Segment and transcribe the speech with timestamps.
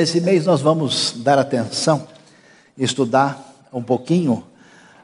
[0.00, 2.08] Nesse mês nós vamos dar atenção,
[2.78, 4.42] estudar um pouquinho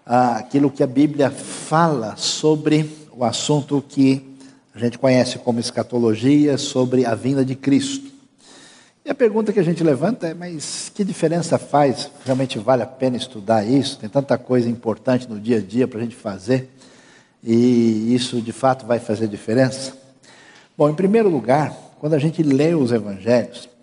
[0.06, 4.26] ah, aquilo que a Bíblia fala sobre o assunto que
[4.74, 8.10] a gente conhece como escatologia, sobre a vinda de Cristo.
[9.04, 12.10] E a pergunta que a gente levanta é: mas que diferença faz?
[12.24, 13.98] Realmente vale a pena estudar isso?
[13.98, 16.70] Tem tanta coisa importante no dia a dia para a gente fazer,
[17.44, 19.92] e isso de fato vai fazer diferença?
[20.74, 23.75] Bom, em primeiro lugar, quando a gente lê os evangelhos,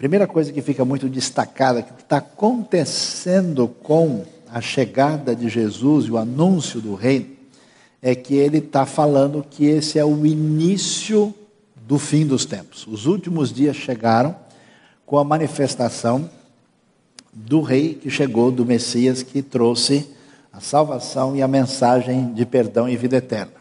[0.00, 6.10] primeira coisa que fica muito destacada, que está acontecendo com a chegada de Jesus e
[6.10, 7.26] o anúncio do reino,
[8.00, 11.34] é que ele está falando que esse é o início
[11.86, 12.86] do fim dos tempos.
[12.86, 14.34] Os últimos dias chegaram
[15.04, 16.30] com a manifestação
[17.30, 20.08] do rei que chegou, do Messias que trouxe
[20.50, 23.52] a salvação e a mensagem de perdão e vida eterna.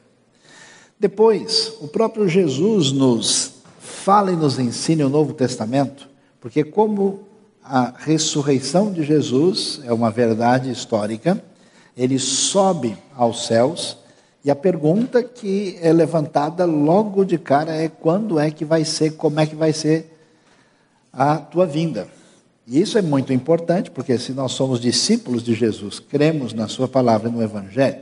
[0.97, 6.08] Depois, o próprio Jesus nos fala e nos ensina o Novo Testamento
[6.40, 7.22] porque, como
[7.64, 11.42] a ressurreição de Jesus é uma verdade histórica,
[11.95, 13.98] ele sobe aos céus
[14.44, 19.12] e a pergunta que é levantada logo de cara é: quando é que vai ser,
[19.12, 20.17] como é que vai ser
[21.12, 22.08] a tua vinda?
[22.66, 26.88] E isso é muito importante, porque se nós somos discípulos de Jesus, cremos na Sua
[26.88, 27.98] palavra e no Evangelho,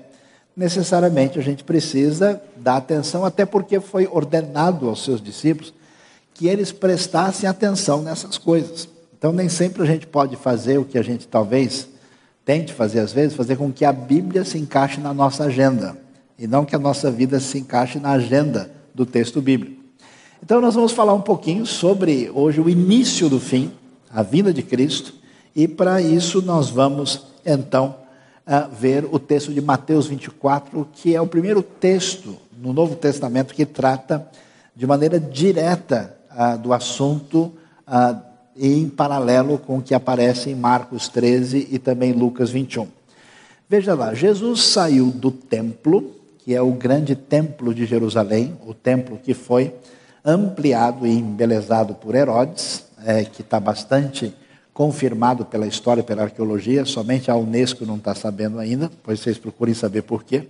[0.56, 5.74] necessariamente a gente precisa dar atenção, até porque foi ordenado aos seus discípulos
[6.38, 8.88] que eles prestassem atenção nessas coisas.
[9.18, 11.88] Então, nem sempre a gente pode fazer o que a gente talvez
[12.46, 15.98] tente fazer às vezes, fazer com que a Bíblia se encaixe na nossa agenda,
[16.38, 19.82] e não que a nossa vida se encaixe na agenda do texto bíblico.
[20.44, 23.72] Então, nós vamos falar um pouquinho sobre hoje o início do fim,
[24.10, 25.16] a vinda de Cristo,
[25.56, 27.96] e para isso nós vamos então
[28.80, 33.66] ver o texto de Mateus 24, que é o primeiro texto no Novo Testamento que
[33.66, 34.26] trata
[34.76, 37.52] de maneira direta ah, do assunto
[37.88, 38.22] ah,
[38.56, 42.88] em paralelo com o que aparece em Marcos 13 e também Lucas 21.
[43.68, 49.18] Veja lá, Jesus saiu do templo, que é o grande templo de Jerusalém, o templo
[49.18, 49.74] que foi
[50.24, 54.31] ampliado e embelezado por Herodes, é, que está bastante
[54.74, 59.40] confirmado pela história e pela arqueologia, somente a Unesco não está sabendo ainda, pois vocês
[59.40, 60.47] procurem saber por quê.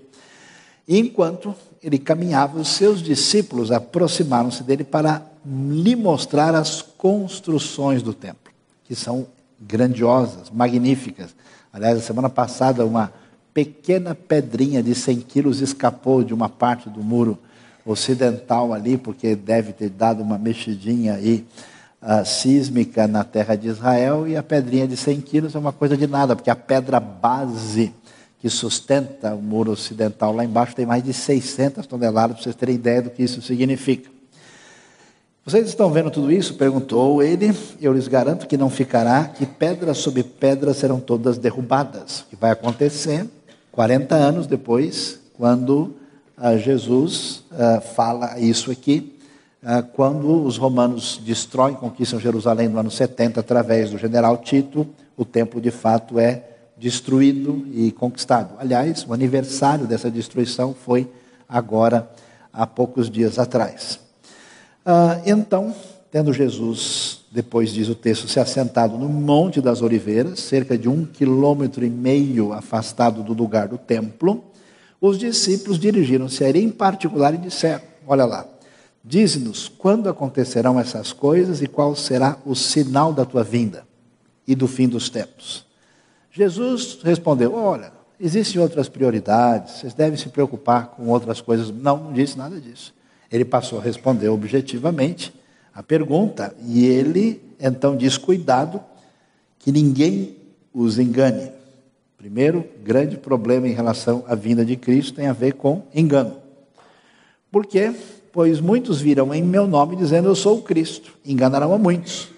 [0.85, 8.51] enquanto ele caminhava, os seus discípulos aproximaram-se dele para lhe mostrar as construções do templo,
[8.83, 9.27] que são
[9.59, 11.35] grandiosas, magníficas.
[11.71, 13.11] Aliás, a semana passada, uma
[13.53, 17.37] pequena pedrinha de 100 quilos escapou de uma parte do muro
[17.85, 21.45] ocidental ali, porque deve ter dado uma mexidinha aí
[22.01, 25.95] uh, sísmica na terra de Israel, e a pedrinha de 100 quilos é uma coisa
[25.95, 27.93] de nada, porque a pedra base
[28.39, 32.75] que sustenta o muro ocidental lá embaixo tem mais de 600 toneladas, para vocês terem
[32.75, 34.09] ideia do que isso significa.
[35.43, 36.55] Vocês estão vendo tudo isso?
[36.55, 37.55] Perguntou ele.
[37.79, 42.19] Eu lhes garanto que não ficará, que pedra sobre pedra serão todas derrubadas.
[42.19, 43.25] O que vai acontecer
[43.71, 45.95] 40 anos depois, quando
[46.35, 49.17] ah, Jesus ah, fala isso aqui,
[49.63, 55.23] ah, quando os romanos destroem, conquistam Jerusalém no ano 70 através do general Tito, o
[55.23, 56.43] templo de fato é
[56.77, 58.55] destruído e conquistado.
[58.59, 61.09] Aliás, o aniversário dessa destruição foi
[61.49, 62.09] agora,
[62.53, 63.99] há poucos dias atrás.
[64.85, 65.73] Ah, então,
[66.11, 71.05] tendo Jesus, depois diz o texto, se assentado no Monte das Oliveiras, cerca de um
[71.05, 74.43] quilômetro e meio afastado do lugar do templo,
[74.99, 78.47] os discípulos dirigiram-se a ele em particular e disseram: Olha lá,
[79.03, 83.85] dize-nos quando acontecerão essas coisas e qual será o sinal da tua vinda
[84.47, 85.66] e do fim dos tempos.
[86.31, 91.71] Jesus respondeu: Olha, existem outras prioridades, vocês devem se preocupar com outras coisas.
[91.71, 92.93] Não, não disse nada disso.
[93.31, 95.33] Ele passou a responder objetivamente
[95.73, 98.81] a pergunta e ele então diz: cuidado,
[99.59, 100.35] que ninguém
[100.73, 101.51] os engane.
[102.17, 106.37] Primeiro, grande problema em relação à vinda de Cristo tem a ver com engano.
[107.51, 107.93] Por quê?
[108.31, 112.29] Pois muitos virão em meu nome dizendo eu sou o Cristo, enganarão a muitos.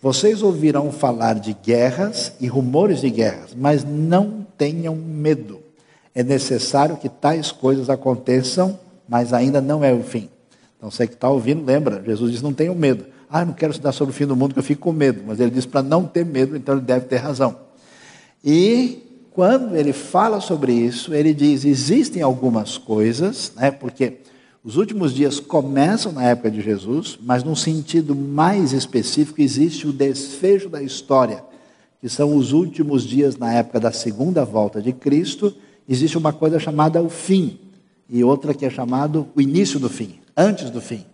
[0.00, 5.60] Vocês ouvirão falar de guerras e rumores de guerras, mas não tenham medo.
[6.14, 8.78] É necessário que tais coisas aconteçam
[9.08, 10.28] mas ainda não é o fim.
[10.76, 13.06] Então você que está ouvindo, lembra, Jesus diz: não tenham medo.
[13.30, 15.22] Ah, eu não quero estudar sobre o fim do mundo, que eu fico com medo.
[15.26, 17.56] Mas ele diz para não ter medo, então ele deve ter razão.
[18.44, 19.02] E
[19.32, 24.18] quando ele fala sobre isso, ele diz: existem algumas coisas, né, porque
[24.66, 29.92] os últimos dias começam na época de Jesus, mas num sentido mais específico, existe o
[29.92, 31.44] desfecho da história,
[32.00, 35.54] que são os últimos dias na época da segunda volta de Cristo.
[35.88, 37.60] Existe uma coisa chamada o fim,
[38.10, 41.06] e outra que é chamado o início do fim, antes do fim.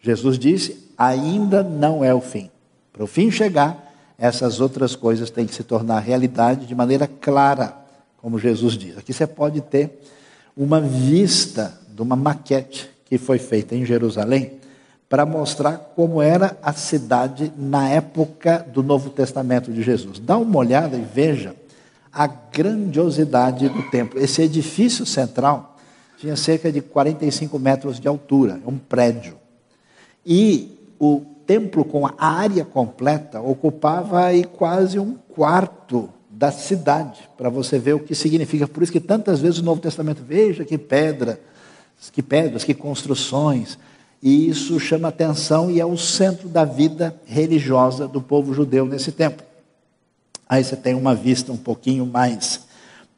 [0.00, 2.48] Jesus disse: ainda não é o fim.
[2.92, 7.76] Para o fim chegar, essas outras coisas têm que se tornar realidade de maneira clara,
[8.18, 8.96] como Jesus diz.
[8.96, 10.00] Aqui você pode ter
[10.56, 14.52] uma vista de uma maquete que foi feita em Jerusalém
[15.08, 20.20] para mostrar como era a cidade na época do Novo Testamento de Jesus.
[20.20, 21.56] Dá uma olhada e veja
[22.12, 24.20] a grandiosidade do templo.
[24.20, 25.76] Esse edifício central
[26.16, 29.34] tinha cerca de 45 metros de altura, um prédio.
[30.24, 37.50] E o templo com a área completa ocupava aí quase um quarto da cidade, para
[37.50, 38.68] você ver o que significa.
[38.68, 41.40] Por isso que tantas vezes o Novo Testamento, veja que pedra,
[42.08, 43.76] que pedras, que construções.
[44.22, 49.10] E isso chama atenção e é o centro da vida religiosa do povo judeu nesse
[49.10, 49.42] tempo.
[50.48, 52.60] Aí você tem uma vista um pouquinho mais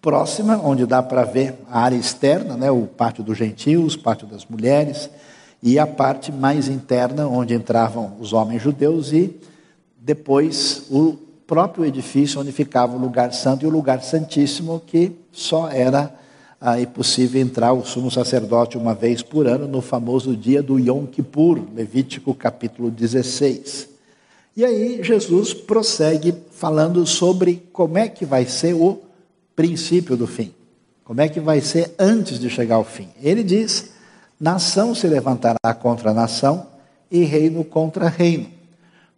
[0.00, 4.26] próxima, onde dá para ver a área externa, né, o pátio dos gentios, o pátio
[4.26, 5.08] das mulheres,
[5.62, 9.34] e a parte mais interna, onde entravam os homens judeus, e
[9.96, 15.68] depois o próprio edifício onde ficava o lugar santo e o lugar santíssimo, que só
[15.70, 16.12] era
[16.62, 21.06] aí possível entrar o sumo sacerdote uma vez por ano, no famoso dia do Yom
[21.06, 23.88] Kippur, Levítico capítulo 16.
[24.56, 29.00] E aí Jesus prossegue falando sobre como é que vai ser o
[29.56, 30.54] princípio do fim.
[31.04, 33.08] Como é que vai ser antes de chegar ao fim?
[33.20, 33.90] Ele diz:
[34.38, 36.68] nação se levantará contra nação
[37.10, 38.46] e reino contra reino.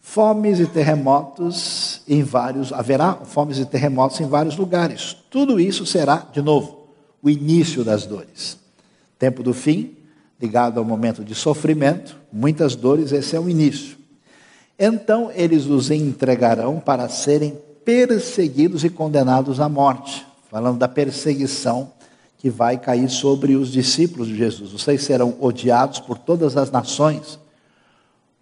[0.01, 5.17] Fomes e terremotos em vários, haverá fomes e terremotos em vários lugares.
[5.31, 6.84] Tudo isso será, de novo,
[7.25, 8.59] o início das dores.
[9.19, 9.97] Tempo do fim,
[10.39, 13.97] ligado ao momento de sofrimento, muitas dores, esse é o início.
[14.79, 20.27] Então eles os entregarão para serem perseguidos e condenados à morte.
[20.51, 21.91] Falando da perseguição
[22.37, 24.73] que vai cair sobre os discípulos de Jesus.
[24.73, 27.39] Vocês serão odiados por todas as nações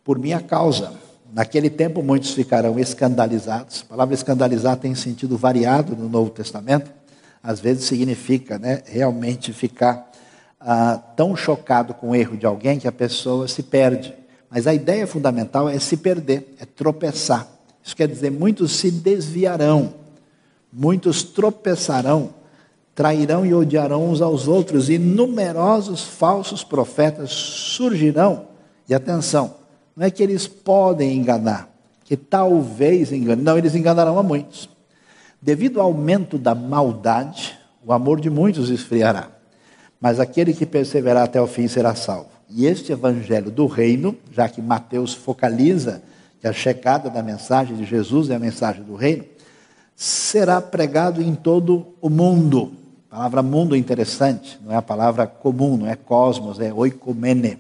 [0.02, 0.92] por minha causa.
[1.32, 3.84] Naquele tempo, muitos ficarão escandalizados.
[3.86, 7.01] A palavra escandalizar tem sentido variado no Novo Testamento.
[7.42, 10.10] Às vezes significa né, realmente ficar
[10.60, 14.14] ah, tão chocado com o erro de alguém que a pessoa se perde.
[14.48, 17.48] Mas a ideia fundamental é se perder, é tropeçar.
[17.82, 19.94] Isso quer dizer, muitos se desviarão,
[20.72, 22.30] muitos tropeçarão,
[22.94, 28.46] trairão e odiarão uns aos outros, e numerosos falsos profetas surgirão.
[28.88, 29.54] E atenção,
[29.96, 31.68] não é que eles podem enganar,
[32.04, 33.44] que talvez enganem.
[33.44, 34.68] Não, eles enganarão a muitos.
[35.42, 39.28] Devido ao aumento da maldade, o amor de muitos esfriará.
[40.00, 42.28] Mas aquele que perseverar até o fim será salvo.
[42.48, 46.00] E este evangelho do reino, já que Mateus focaliza
[46.40, 49.24] que a checada da mensagem de Jesus é a mensagem do reino,
[49.96, 52.72] será pregado em todo o mundo.
[53.10, 57.58] A palavra mundo é interessante, não é a palavra comum, não é cosmos, é oikomene.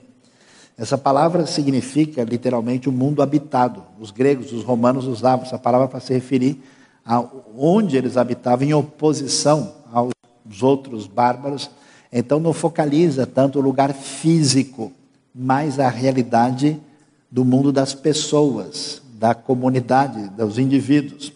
[0.78, 3.82] Essa palavra significa literalmente o mundo habitado.
[3.98, 6.62] Os gregos, os romanos usavam essa palavra para se referir
[7.56, 11.70] onde eles habitavam em oposição aos outros bárbaros.
[12.12, 14.92] Então não focaliza tanto o lugar físico,
[15.34, 16.80] mas a realidade
[17.30, 21.32] do mundo das pessoas, da comunidade, dos indivíduos.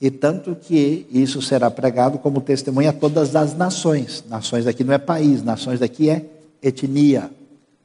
[0.00, 4.24] E tanto que isso será pregado como testemunha a todas as nações.
[4.28, 6.26] Nações daqui não é país, nações daqui é
[6.62, 7.30] etnia.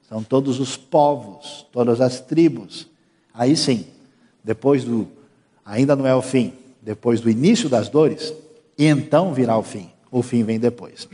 [0.08, 2.88] São todos os povos, todas as tribos.
[3.34, 3.86] Aí sim,
[4.44, 5.08] depois do.
[5.66, 6.54] Ainda não é o fim,
[6.88, 8.34] depois do início das dores,
[8.78, 9.90] e então virá o fim.
[10.10, 11.06] O fim vem depois.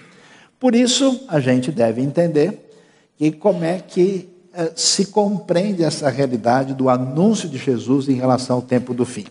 [0.59, 2.69] Por isso, a gente deve entender
[3.17, 8.57] que como é que eh, se compreende essa realidade do anúncio de Jesus em relação
[8.57, 9.25] ao tempo do fim.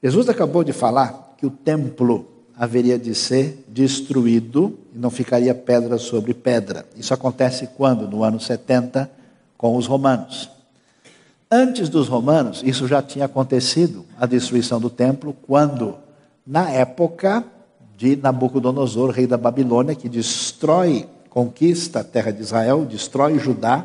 [0.00, 2.24] Jesus acabou de falar que o templo
[2.56, 6.86] haveria de ser destruído e não ficaria pedra sobre pedra.
[6.96, 8.06] Isso acontece quando?
[8.06, 9.10] No ano 70,
[9.58, 10.48] com os romanos.
[11.52, 15.96] Antes dos romanos, isso já tinha acontecido, a destruição do templo, quando,
[16.46, 17.44] na época
[17.96, 23.84] de Nabucodonosor, rei da Babilônia, que destrói, conquista a terra de Israel, destrói Judá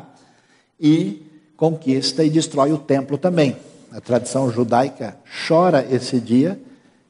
[0.78, 3.56] e conquista e destrói o templo também.
[3.90, 5.16] A tradição judaica
[5.48, 6.60] chora esse dia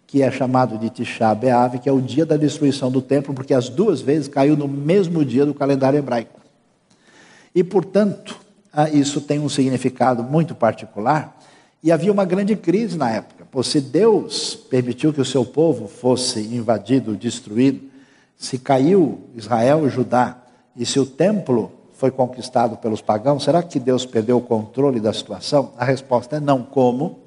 [0.06, 3.52] que é chamado de Tisha B'Av, que é o dia da destruição do templo, porque
[3.52, 6.40] as duas vezes caiu no mesmo dia do calendário hebraico.
[7.54, 8.45] E, portanto,
[8.92, 11.36] isso tem um significado muito particular,
[11.82, 13.46] e havia uma grande crise na época.
[13.50, 17.80] Pois se Deus permitiu que o seu povo fosse invadido, destruído,
[18.36, 20.36] se caiu Israel e Judá,
[20.76, 25.12] e se o templo foi conquistado pelos pagãos, será que Deus perdeu o controle da
[25.12, 25.72] situação?
[25.78, 26.62] A resposta é não.
[26.62, 27.20] Como?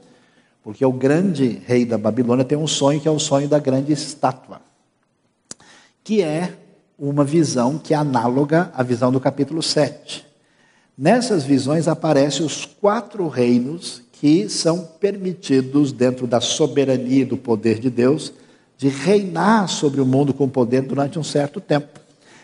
[0.63, 3.91] Porque o grande rei da Babilônia tem um sonho que é o sonho da grande
[3.91, 4.61] estátua,
[6.03, 6.53] que é
[6.99, 10.28] uma visão que é análoga à visão do capítulo 7.
[11.01, 17.79] Nessas visões aparecem os quatro reinos que são permitidos, dentro da soberania e do poder
[17.79, 18.33] de Deus,
[18.77, 22.01] de reinar sobre o mundo com poder durante um certo tempo.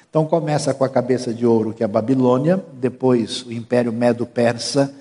[0.09, 4.95] Então começa com a cabeça de ouro, que é a Babilônia, depois o Império Medo-Persa,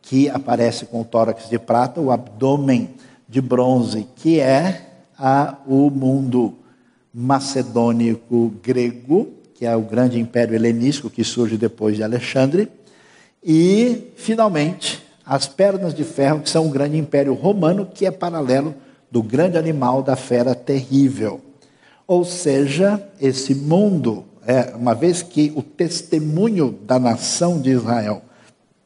[0.00, 2.88] que aparece com o tórax de prata, o abdômen
[3.28, 4.80] de bronze, que é
[5.18, 6.54] a, o mundo
[7.12, 12.70] macedônico grego, que é o grande império helenístico que surge depois de Alexandre,
[13.44, 18.74] e, finalmente, as pernas de ferro, que são o grande império romano, que é paralelo
[19.10, 21.40] do grande animal da fera terrível.
[22.06, 28.22] Ou seja, esse mundo, é, uma vez que o testemunho da nação de Israel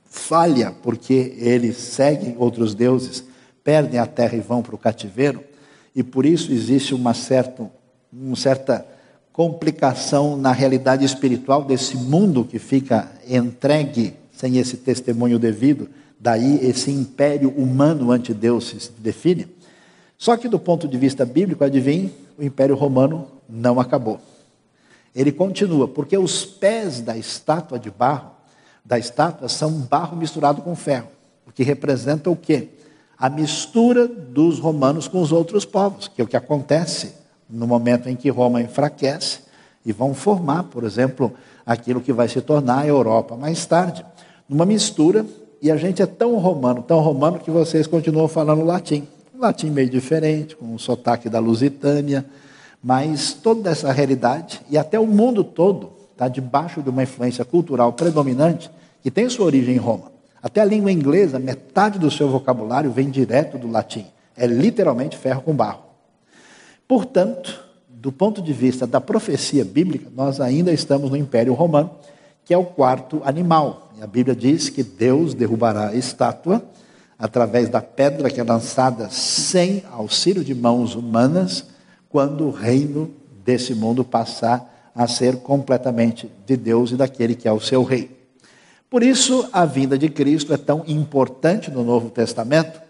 [0.05, 3.23] falha porque eles seguem outros deuses,
[3.62, 5.43] perdem a terra e vão para o cativeiro,
[5.95, 7.71] e por isso existe uma certa,
[8.12, 8.85] uma certa
[9.33, 16.92] complicação na realidade espiritual desse mundo que fica entregue sem esse testemunho devido, daí esse
[16.92, 19.49] império humano ante Deus se define.
[20.16, 24.21] Só que do ponto de vista bíblico, adivinhe, o império romano não acabou.
[25.12, 28.30] Ele continua, porque os pés da estátua de barro
[28.85, 31.09] da estátua são barro misturado com ferro,
[31.47, 32.68] o que representa o quê?
[33.18, 37.12] A mistura dos romanos com os outros povos, que é o que acontece
[37.50, 39.40] no momento em que Roma enfraquece
[39.85, 41.35] e vão formar, por exemplo,
[41.66, 44.07] aquilo que vai se tornar a Europa mais tarde.
[44.49, 45.26] Numa mistura,
[45.61, 49.07] e a gente é tão romano, tão romano, que vocês continuam falando latim.
[49.35, 52.25] Um latim meio diferente, com o sotaque da Lusitânia,
[52.83, 57.93] mas toda essa realidade, e até o mundo todo, está debaixo de uma influência cultural
[57.93, 58.71] predominante
[59.02, 60.11] que tem sua origem em Roma.
[60.43, 64.07] Até a língua inglesa, metade do seu vocabulário vem direto do latim.
[64.35, 65.83] É literalmente ferro com barro.
[66.87, 71.90] Portanto, do ponto de vista da profecia bíblica, nós ainda estamos no Império Romano,
[72.49, 73.93] que é o quarto animal.
[73.99, 76.64] E a Bíblia diz que Deus derrubará a estátua
[77.19, 81.67] através da pedra que é lançada sem auxílio de mãos humanas,
[82.09, 83.11] quando o reino
[83.45, 88.17] desse mundo passar a ser completamente de Deus e daquele que é o seu rei.
[88.88, 92.81] Por isso, a vinda de Cristo é tão importante no Novo Testamento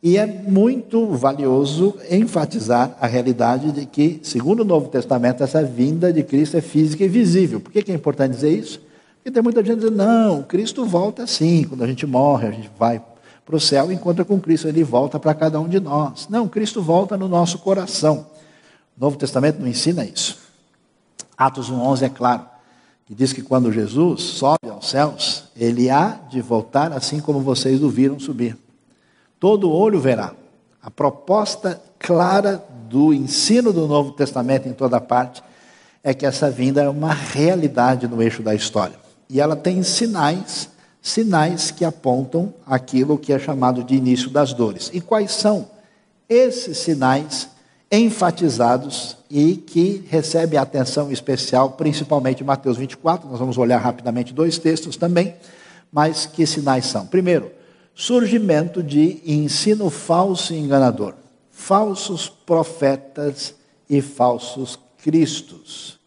[0.00, 6.12] e é muito valioso enfatizar a realidade de que, segundo o Novo Testamento, essa vinda
[6.12, 7.58] de Cristo é física e visível.
[7.60, 8.88] Por que é importante dizer isso?
[9.20, 12.70] Porque tem muita gente dizendo, não, Cristo volta assim, quando a gente morre, a gente
[12.78, 13.02] vai
[13.44, 16.26] para o céu e encontra com Cristo, ele volta para cada um de nós.
[16.30, 18.26] Não, Cristo volta no nosso coração.
[18.96, 20.38] O Novo Testamento não ensina isso.
[21.36, 22.46] Atos 1,11 é claro
[23.04, 27.82] que diz que quando Jesus sobe aos céus, ele há de voltar assim como vocês
[27.82, 28.56] o viram subir.
[29.38, 30.32] Todo olho verá.
[30.82, 35.42] A proposta clara do ensino do Novo Testamento em toda parte
[36.02, 39.09] é que essa vinda é uma realidade no eixo da história.
[39.30, 40.68] E ela tem sinais,
[41.00, 44.90] sinais que apontam aquilo que é chamado de início das dores.
[44.92, 45.70] E quais são
[46.28, 47.48] esses sinais
[47.90, 53.28] enfatizados e que recebe atenção especial, principalmente Mateus 24.
[53.28, 55.34] Nós vamos olhar rapidamente dois textos também,
[55.92, 57.06] mas que sinais são?
[57.06, 57.50] Primeiro,
[57.94, 61.14] surgimento de ensino falso e enganador,
[61.50, 63.54] falsos profetas
[63.88, 65.98] e falsos cristos.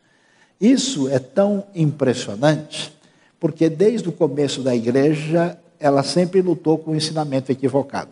[0.60, 2.94] Isso é tão impressionante,
[3.44, 8.12] porque desde o começo da igreja ela sempre lutou com o ensinamento equivocado.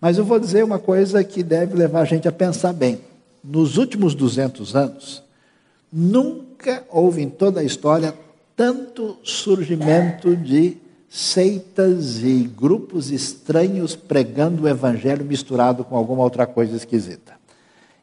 [0.00, 3.00] Mas eu vou dizer uma coisa que deve levar a gente a pensar bem.
[3.42, 5.24] Nos últimos 200 anos,
[5.92, 8.14] nunca houve em toda a história
[8.54, 10.76] tanto surgimento de
[11.08, 17.32] seitas e grupos estranhos pregando o evangelho misturado com alguma outra coisa esquisita.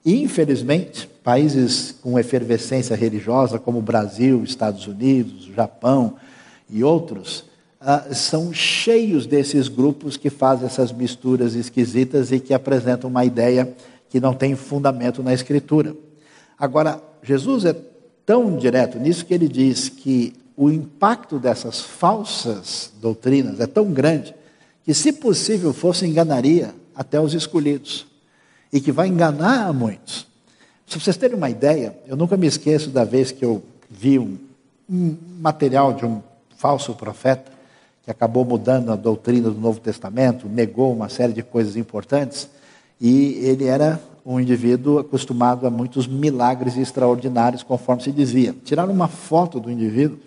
[0.06, 6.18] Infelizmente, países com efervescência religiosa, como o Brasil, Estados Unidos, Japão
[6.70, 7.46] e outros,
[7.80, 13.74] ah, são cheios desses grupos que fazem essas misturas esquisitas e que apresentam uma ideia
[14.10, 15.96] que não tem fundamento na Escritura.
[16.58, 17.76] Agora, Jesus é
[18.26, 24.34] tão direto nisso que ele diz que o impacto dessas falsas doutrinas é tão grande
[24.84, 28.08] que, se possível fosse, enganaria até os escolhidos
[28.74, 30.26] e que vai enganar a muitos.
[30.88, 34.38] Se vocês terem uma ideia, eu nunca me esqueço da vez que eu vi um,
[34.90, 36.22] um material de um
[36.58, 37.52] falso profeta
[38.04, 42.50] que acabou mudando a doutrina do Novo Testamento, negou uma série de coisas importantes,
[43.00, 48.56] e ele era um indivíduo acostumado a muitos milagres extraordinários, conforme se dizia.
[48.64, 50.18] Tiraram uma foto do indivíduo,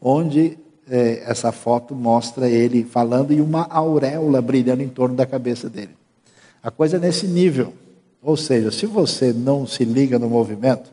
[0.00, 5.68] onde é, essa foto mostra ele falando e uma auréola brilhando em torno da cabeça
[5.68, 5.96] dele.
[6.62, 7.72] A coisa é nesse nível.
[8.22, 10.90] Ou seja, se você não se liga no movimento,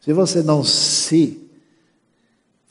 [0.00, 1.40] se você não se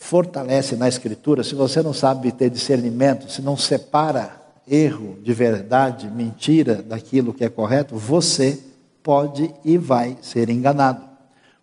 [0.01, 4.36] fortalece na Escritura, se você não sabe ter discernimento, se não separa
[4.67, 8.60] erro de verdade, mentira daquilo que é correto, você
[9.03, 11.08] pode e vai ser enganado.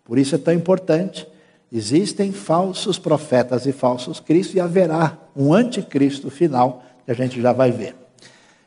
[0.05, 1.27] Por isso é tão importante.
[1.71, 7.51] Existem falsos profetas e falsos cristos e haverá um anticristo final que a gente já
[7.51, 7.93] vai ver.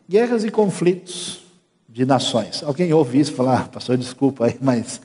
[0.06, 1.44] Guerras e conflitos
[1.88, 2.62] de nações.
[2.62, 5.00] Alguém ouve isso e fala, ah, pastor, desculpa aí, mas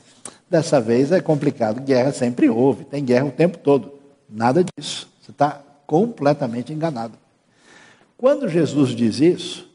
[0.48, 1.80] dessa vez é complicado.
[1.80, 3.97] Guerra sempre houve, tem guerra o tempo todo.
[4.28, 5.08] Nada disso.
[5.20, 7.14] Você está completamente enganado.
[8.16, 9.68] Quando Jesus diz isso,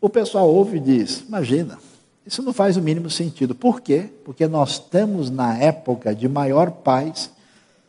[0.00, 1.78] o pessoal ouve e diz: Imagina,
[2.26, 3.54] isso não faz o mínimo sentido.
[3.54, 4.08] Por quê?
[4.24, 7.30] Porque nós estamos na época de maior paz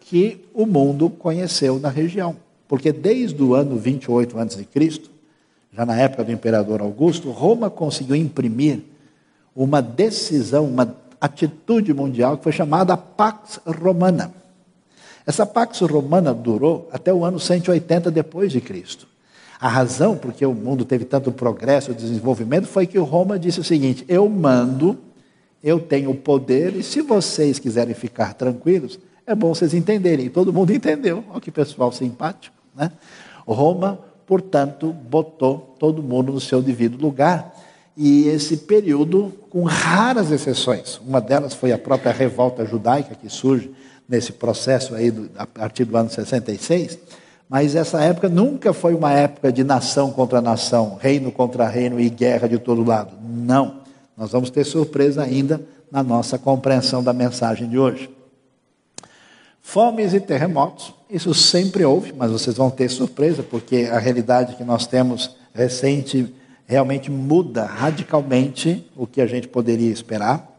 [0.02, 2.36] que o mundo conheceu na região.
[2.68, 4.68] Porque desde o ano 28 a.C.,
[5.72, 8.82] já na época do imperador Augusto, Roma conseguiu imprimir
[9.56, 14.43] uma decisão, uma atitude mundial que foi chamada Pax Romana.
[15.26, 19.08] Essa Pax Romana durou até o ano 180 depois de Cristo.
[19.60, 23.62] A razão por que o mundo teve tanto progresso e desenvolvimento foi que Roma disse
[23.62, 24.98] o seguinte: eu mando,
[25.64, 30.26] eu tenho o poder, e se vocês quiserem ficar tranquilos, é bom vocês entenderem.
[30.26, 31.24] E todo mundo entendeu.
[31.30, 32.56] Olha que pessoal simpático.
[32.76, 32.92] Né?
[33.48, 37.54] Roma, portanto, botou todo mundo no seu devido lugar.
[37.96, 43.72] E esse período, com raras exceções, uma delas foi a própria revolta judaica que surge
[44.14, 47.00] nesse processo aí do, a partir do ano 66
[47.50, 52.10] mas essa época nunca foi uma época de nação contra nação, reino contra reino e
[52.10, 53.14] guerra de todo lado.
[53.22, 53.82] Não.
[54.18, 58.10] Nós vamos ter surpresa ainda na nossa compreensão da mensagem de hoje.
[59.62, 64.64] Fomes e terremotos, isso sempre houve, mas vocês vão ter surpresa, porque a realidade que
[64.64, 66.34] nós temos recente
[66.66, 70.53] realmente muda radicalmente o que a gente poderia esperar.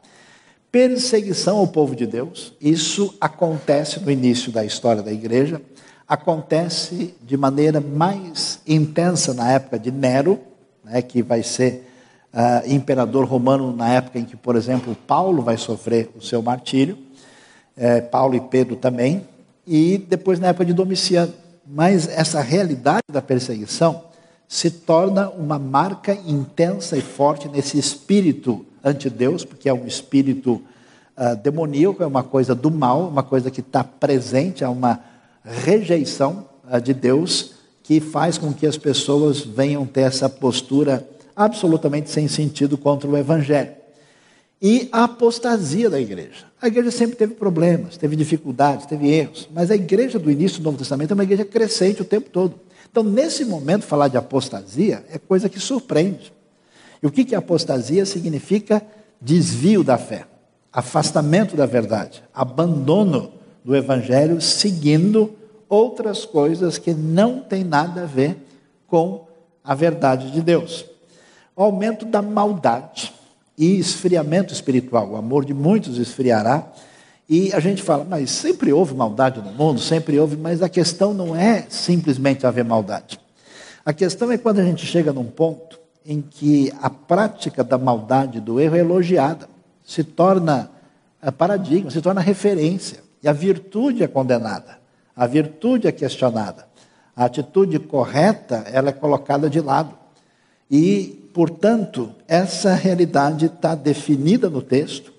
[0.74, 5.62] Perseguição ao povo de Deus, isso acontece no início da história da igreja
[6.08, 10.36] acontece de maneira mais intensa na época de Nero,
[10.82, 11.88] né, que vai ser
[12.34, 16.98] uh, imperador romano na época em que, por exemplo, Paulo vai sofrer o seu martírio,
[17.76, 19.28] é, Paulo e Pedro também,
[19.64, 21.32] e depois na época de Domiciano.
[21.64, 24.06] Mas essa realidade da perseguição
[24.48, 30.62] se torna uma marca intensa e forte nesse espírito anti-Deus, porque é um espírito
[31.16, 35.00] uh, demoníaco, é uma coisa do mal, uma coisa que está presente, é uma
[35.42, 42.10] rejeição uh, de Deus que faz com que as pessoas venham ter essa postura absolutamente
[42.10, 43.72] sem sentido contra o Evangelho.
[44.60, 46.46] E a apostasia da igreja.
[46.60, 50.64] A igreja sempre teve problemas, teve dificuldades, teve erros, mas a igreja do início do
[50.64, 52.54] Novo Testamento é uma igreja crescente o tempo todo.
[52.90, 56.32] Então, nesse momento, falar de apostasia é coisa que surpreende.
[57.04, 58.82] E o que, que apostasia significa?
[59.20, 60.24] Desvio da fé,
[60.72, 63.30] afastamento da verdade, abandono
[63.62, 65.34] do Evangelho seguindo
[65.68, 68.38] outras coisas que não têm nada a ver
[68.86, 69.26] com
[69.62, 70.86] a verdade de Deus.
[71.54, 73.12] O aumento da maldade
[73.56, 75.10] e esfriamento espiritual.
[75.10, 76.72] O amor de muitos esfriará.
[77.28, 81.12] E a gente fala, mas sempre houve maldade no mundo, sempre houve, mas a questão
[81.12, 83.20] não é simplesmente haver maldade.
[83.84, 88.40] A questão é quando a gente chega num ponto em que a prática da maldade,
[88.40, 89.48] do erro é elogiada,
[89.84, 90.70] se torna
[91.22, 93.02] eh, paradigma, se torna referência.
[93.22, 94.78] E a virtude é condenada,
[95.16, 96.66] a virtude é questionada.
[97.16, 99.96] A atitude correta, ela é colocada de lado.
[100.70, 105.12] E, portanto, essa realidade está definida no texto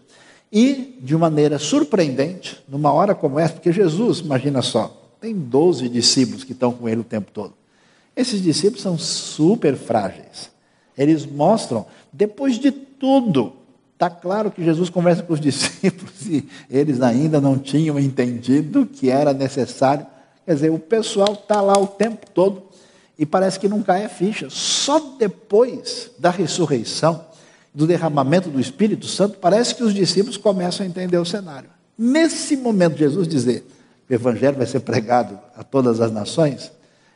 [0.52, 6.44] e, de maneira surpreendente, numa hora como essa, porque Jesus, imagina só, tem 12 discípulos
[6.44, 7.54] que estão com ele o tempo todo.
[8.16, 10.55] Esses discípulos são super frágeis.
[10.98, 13.54] Eles mostram, depois de tudo,
[13.96, 19.10] Está claro que Jesus conversa com os discípulos e eles ainda não tinham entendido que
[19.10, 20.06] era necessário.
[20.46, 22.64] Quer dizer, o pessoal está lá o tempo todo
[23.18, 24.50] e parece que não cai a ficha.
[24.50, 27.26] Só depois da ressurreição,
[27.74, 31.70] do derramamento do Espírito Santo, parece que os discípulos começam a entender o cenário.
[31.98, 33.66] Nesse momento, Jesus dizer
[34.08, 36.72] que o Evangelho vai ser pregado a todas as nações,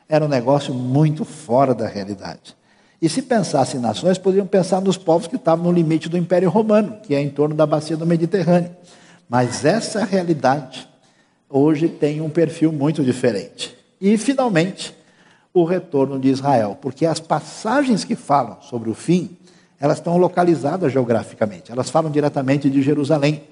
[0.07, 2.55] era um negócio muito fora da realidade.
[3.01, 6.49] E se pensassem em nações, poderiam pensar nos povos que estavam no limite do Império
[6.49, 8.71] Romano, que é em torno da bacia do Mediterrâneo.
[9.29, 10.87] Mas essa realidade
[11.49, 13.75] hoje tem um perfil muito diferente.
[14.01, 14.93] E, finalmente,
[15.53, 19.37] o retorno de Israel, porque as passagens que falam sobre o fim,
[19.79, 23.43] elas estão localizadas geograficamente, elas falam diretamente de Jerusalém.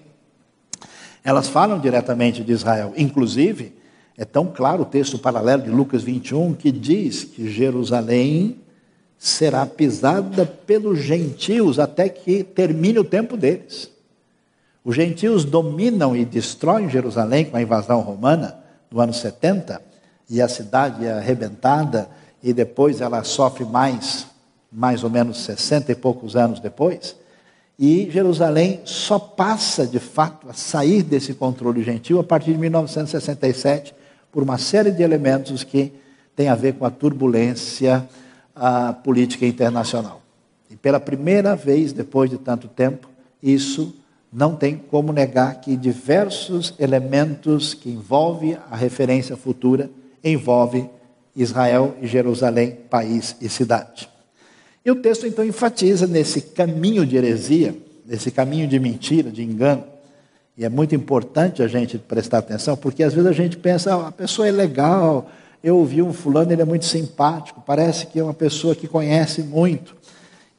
[1.23, 2.93] Elas falam diretamente de Israel.
[2.95, 3.75] Inclusive,
[4.17, 8.60] é tão claro o texto paralelo de Lucas 21 que diz que Jerusalém
[9.17, 13.89] será pisada pelos gentios até que termine o tempo deles.
[14.84, 18.58] Os gentios dominam e destroem Jerusalém com a invasão romana
[18.89, 19.82] no ano 70,
[20.30, 22.10] e a cidade é arrebentada,
[22.41, 24.27] e depois ela sofre mais
[24.71, 27.15] mais ou menos 60 e poucos anos depois,
[27.80, 33.93] e Jerusalém só passa de fato a sair desse controle gentil a partir de 1967,
[34.32, 35.93] por uma série de elementos que
[36.36, 38.08] têm a ver com a turbulência
[38.60, 40.22] a política internacional.
[40.70, 43.08] E pela primeira vez, depois de tanto tempo,
[43.41, 43.96] isso
[44.32, 49.89] não tem como negar que diversos elementos que envolvem a referência futura
[50.24, 50.89] envolve
[51.36, 54.10] Israel e Jerusalém, país e cidade.
[54.84, 59.84] E o texto então enfatiza nesse caminho de heresia, nesse caminho de mentira, de engano.
[60.58, 64.08] E é muito importante a gente prestar atenção, porque às vezes a gente pensa, ah,
[64.08, 65.30] a pessoa é legal,
[65.63, 69.41] eu ouvi um fulano, ele é muito simpático, parece que é uma pessoa que conhece
[69.41, 69.96] muito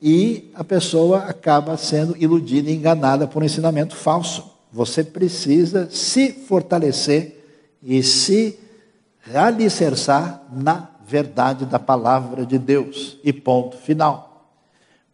[0.01, 4.45] e a pessoa acaba sendo iludida e enganada por um ensinamento falso.
[4.73, 7.45] Você precisa se fortalecer
[7.83, 8.59] e se
[9.35, 13.19] alicerçar na verdade da palavra de Deus.
[13.25, 14.29] E ponto final.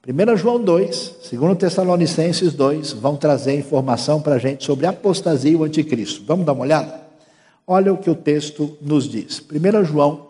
[0.07, 5.57] 1 João 2, 2 Tessalonicenses 2 vão trazer informação para a gente sobre apostasia e
[5.57, 6.23] o anticristo.
[6.27, 7.04] Vamos dar uma olhada?
[7.67, 9.41] Olha o que o texto nos diz.
[9.41, 10.29] 1 João,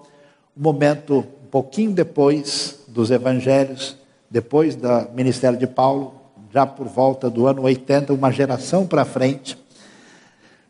[0.57, 3.97] um momento um pouquinho depois dos evangelhos,
[4.31, 6.15] depois do ministério de Paulo,
[6.53, 9.59] já por volta do ano 80, uma geração para frente,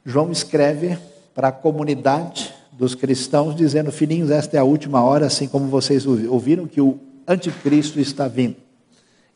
[0.07, 0.99] João escreve
[1.35, 6.07] para a comunidade dos cristãos, dizendo: Filhinhos, esta é a última hora, assim como vocês
[6.07, 6.99] ouviram que o
[7.29, 8.57] anticristo está vindo.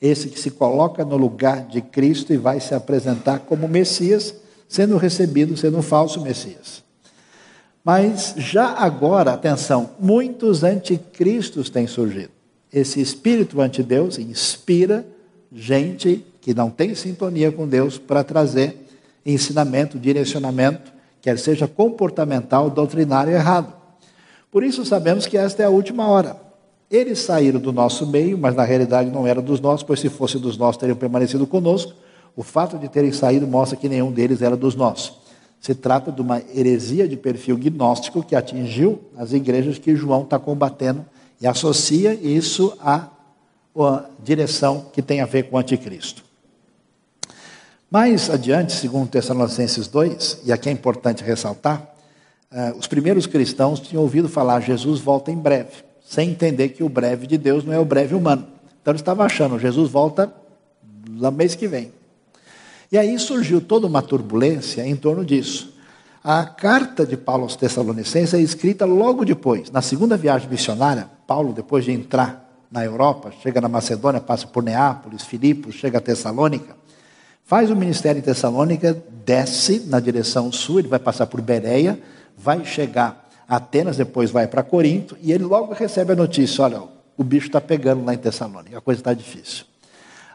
[0.00, 4.34] Esse que se coloca no lugar de Cristo e vai se apresentar como Messias,
[4.66, 6.87] sendo recebido, sendo um falso Messias.
[7.84, 12.30] Mas já agora, atenção, muitos anticristos têm surgido.
[12.72, 15.06] Esse espírito anti-Deus inspira
[15.52, 18.76] gente que não tem sintonia com Deus para trazer
[19.24, 23.72] ensinamento, direcionamento, quer seja comportamental, doutrinário errado.
[24.50, 26.36] Por isso sabemos que esta é a última hora.
[26.90, 30.38] Eles saíram do nosso meio, mas na realidade não eram dos nossos, pois se fosse
[30.38, 31.92] dos nossos teriam permanecido conosco.
[32.34, 35.27] O fato de terem saído mostra que nenhum deles era dos nossos.
[35.60, 40.38] Se trata de uma heresia de perfil gnóstico que atingiu as igrejas que João está
[40.38, 41.04] combatendo
[41.40, 43.08] e associa isso à,
[44.22, 46.24] direção que tem a ver com o anticristo.
[47.88, 51.94] Mais adiante, segundo Tessalonicenses 2, e aqui é importante ressaltar,
[52.50, 56.88] eh, os primeiros cristãos tinham ouvido falar Jesus volta em breve, sem entender que o
[56.88, 58.48] breve de Deus não é o breve humano.
[58.82, 60.32] Então eles estavam achando, Jesus volta
[61.08, 61.92] no mês que vem.
[62.90, 65.74] E aí surgiu toda uma turbulência em torno disso.
[66.24, 71.52] A carta de Paulo aos Tessalonicenses é escrita logo depois, na segunda viagem missionária, Paulo,
[71.52, 76.76] depois de entrar na Europa, chega na Macedônia, passa por Neápolis, Filipos, chega a Tessalônica,
[77.44, 81.98] faz o ministério em Tessalônica, desce na direção sul, ele vai passar por Bereia,
[82.36, 86.82] vai chegar a Atenas, depois vai para Corinto, e ele logo recebe a notícia: olha,
[87.16, 89.64] o bicho está pegando lá em Tessalônica, a coisa está difícil.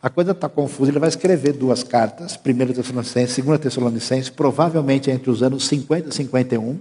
[0.04, 5.30] A coisa está confusa, ele vai escrever duas cartas, 1 Tessalonicenses, 2 Tessalonicenses, provavelmente entre
[5.30, 6.78] os anos 50 e 51,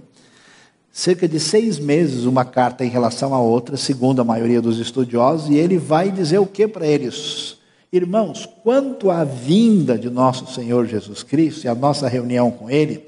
[0.91, 5.49] cerca de seis meses uma carta em relação à outra, segundo a maioria dos estudiosos,
[5.49, 7.55] e ele vai dizer o que para eles?
[7.93, 13.05] Irmãos, quanto à vinda de nosso Senhor Jesus Cristo e a nossa reunião com Ele,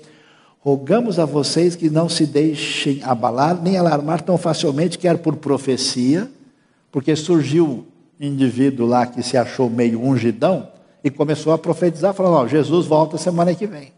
[0.61, 6.31] rogamos a vocês que não se deixem abalar nem alarmar tão facilmente, quer por profecia,
[6.89, 7.85] porque surgiu
[8.19, 10.69] indivíduo lá que se achou meio ungidão
[11.03, 13.91] e começou a profetizar, falando: Ó, Jesus volta semana que vem.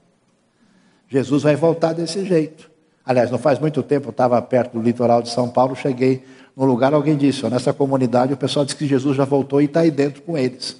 [1.09, 2.69] Jesus vai voltar desse jeito.
[3.05, 6.25] Aliás, não faz muito tempo, eu estava perto do litoral de São Paulo, cheguei
[6.57, 9.65] no lugar, alguém disse, ó, nessa comunidade o pessoal diz que Jesus já voltou e
[9.65, 10.75] está aí dentro com eles.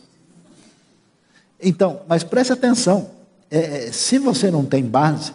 [1.61, 3.11] Então, mas preste atenção,
[3.49, 5.33] é, é, se você não tem base,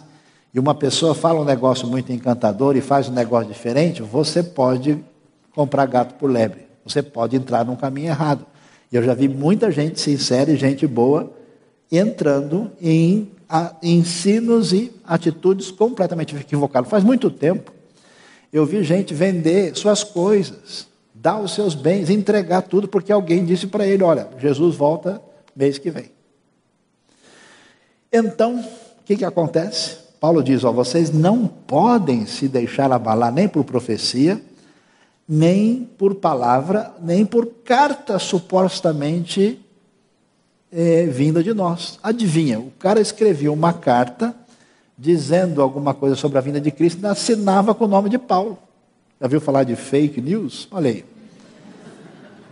[0.53, 5.03] e uma pessoa fala um negócio muito encantador e faz um negócio diferente, você pode
[5.55, 8.45] comprar gato por lebre, você pode entrar num caminho errado.
[8.91, 11.31] Eu já vi muita gente sincera e gente boa
[11.91, 13.31] entrando em
[13.81, 16.89] ensinos e atitudes completamente equivocadas.
[16.89, 17.71] Faz muito tempo
[18.53, 23.65] eu vi gente vender suas coisas, dar os seus bens, entregar tudo, porque alguém disse
[23.65, 25.19] para ele: Olha, Jesus volta
[25.55, 26.11] mês que vem.
[28.11, 29.97] Então, o que, que acontece?
[30.19, 34.39] Paulo diz: ó, vocês não podem se deixar abalar nem por profecia,
[35.27, 39.59] nem por palavra, nem por carta supostamente
[40.71, 41.99] é, vinda de nós.
[42.01, 44.35] Adivinha, o cara escreveu uma carta
[44.97, 48.57] dizendo alguma coisa sobre a vinda de Cristo e assinava com o nome de Paulo.
[49.19, 50.67] Já viu falar de fake news?
[50.71, 51.05] Olha aí.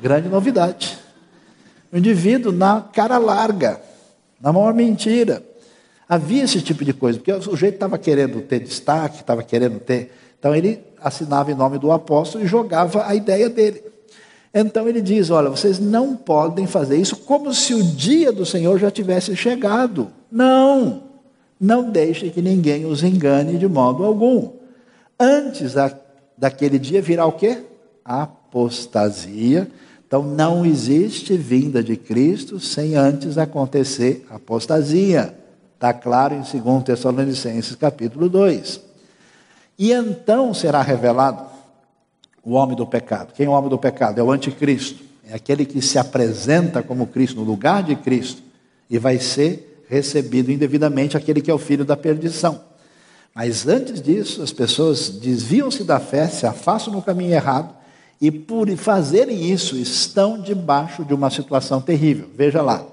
[0.02, 0.98] Grande novidade.
[1.92, 3.82] O indivíduo na cara larga,
[4.40, 5.44] na maior mentira.
[6.08, 10.14] Havia esse tipo de coisa, porque o sujeito estava querendo ter destaque, estava querendo ter.
[10.40, 13.84] Então ele assinava em nome do apóstolo e jogava a ideia dele.
[14.54, 18.78] Então ele diz: Olha, vocês não podem fazer isso como se o dia do Senhor
[18.78, 20.10] já tivesse chegado.
[20.32, 21.04] Não,
[21.60, 24.52] não deixe que ninguém os engane de modo algum.
[25.20, 25.92] Antes da,
[26.38, 27.60] daquele dia virá o quê?
[28.04, 29.68] Apostasia.
[30.06, 35.34] Então não existe vinda de Cristo sem antes acontecer apostasia.
[35.76, 38.91] Está claro em 2 Tessalonicenses capítulo 2.
[39.82, 41.44] E então será revelado
[42.44, 43.34] o homem do pecado.
[43.34, 44.20] Quem é o homem do pecado?
[44.20, 45.04] É o anticristo.
[45.28, 48.44] É aquele que se apresenta como Cristo no lugar de Cristo
[48.88, 52.62] e vai ser recebido indevidamente aquele que é o filho da perdição.
[53.34, 57.74] Mas antes disso, as pessoas desviam-se da fé, se afastam no caminho errado
[58.22, 62.30] e por fazerem isso estão debaixo de uma situação terrível.
[62.36, 62.86] Veja lá.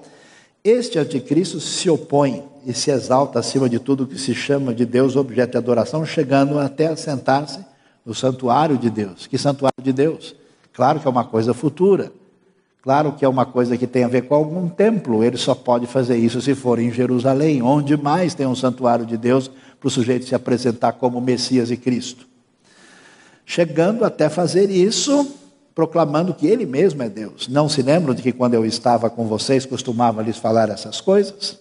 [0.63, 5.15] Este anticristo se opõe e se exalta acima de tudo que se chama de Deus
[5.15, 7.59] objeto de adoração, chegando até a sentar-se
[8.05, 9.27] no santuário de Deus.
[9.27, 10.35] Que santuário de Deus?
[10.73, 12.11] Claro que é uma coisa futura.
[12.81, 15.23] Claro que é uma coisa que tem a ver com algum templo.
[15.23, 19.17] Ele só pode fazer isso se for em Jerusalém, onde mais tem um santuário de
[19.17, 22.25] Deus para o sujeito se apresentar como Messias e Cristo.
[23.45, 25.35] Chegando até fazer isso,
[25.75, 27.47] proclamando que ele mesmo é Deus.
[27.47, 31.59] Não se lembram de que quando eu estava com vocês costumava lhes falar essas coisas?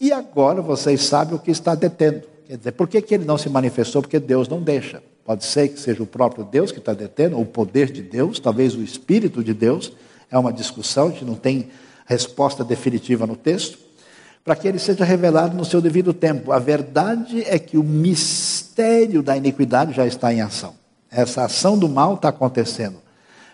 [0.00, 2.22] E agora vocês sabem o que está detendo.
[2.46, 4.00] Quer dizer, por que, que ele não se manifestou?
[4.00, 5.02] Porque Deus não deixa.
[5.24, 8.40] Pode ser que seja o próprio Deus que está detendo, ou o poder de Deus,
[8.40, 9.92] talvez o Espírito de Deus.
[10.30, 11.68] É uma discussão, a gente não tem
[12.06, 13.78] resposta definitiva no texto.
[14.44, 16.52] Para que ele seja revelado no seu devido tempo.
[16.52, 20.74] A verdade é que o mistério da iniquidade já está em ação.
[21.10, 22.96] Essa ação do mal está acontecendo.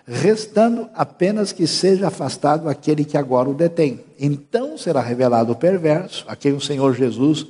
[0.07, 4.01] Restando apenas que seja afastado aquele que agora o detém.
[4.21, 7.47] Então será revelado o perverso, a quem o Senhor Jesus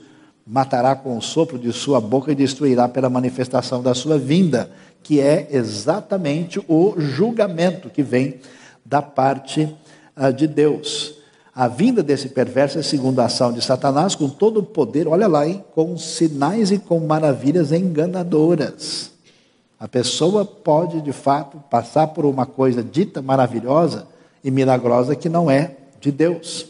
[0.46, 4.70] matará com o sopro de sua boca e destruirá pela manifestação da sua vinda,
[5.02, 8.40] que é exatamente o julgamento que vem
[8.84, 9.74] da parte
[10.16, 11.14] uh, de Deus.
[11.54, 15.26] A vinda desse perverso é segundo a ação de Satanás, com todo o poder, olha
[15.26, 19.13] lá, hein, com sinais e com maravilhas enganadoras.
[19.78, 24.06] A pessoa pode, de fato, passar por uma coisa dita maravilhosa
[24.42, 26.66] e milagrosa que não é de Deus.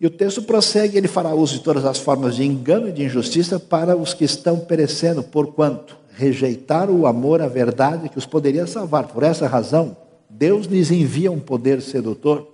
[0.00, 3.04] E o texto prossegue, ele fará uso de todas as formas de engano e de
[3.04, 8.66] injustiça para os que estão perecendo, porquanto rejeitaram o amor à verdade que os poderia
[8.66, 9.06] salvar.
[9.06, 9.96] Por essa razão,
[10.28, 12.48] Deus lhes envia um poder sedutor,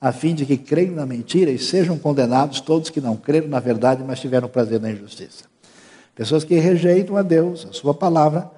[0.00, 3.58] a fim de que creiam na mentira e sejam condenados todos que não creram na
[3.58, 5.44] verdade, mas tiveram prazer na injustiça.
[6.14, 8.50] Pessoas que rejeitam a Deus, a sua palavra,